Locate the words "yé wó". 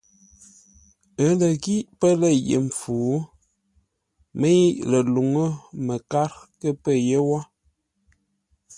7.07-7.39